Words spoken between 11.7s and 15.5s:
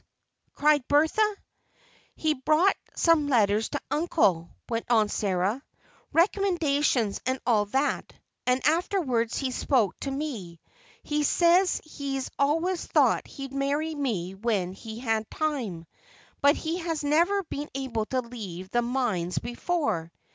he's always thought he'd marry me when he had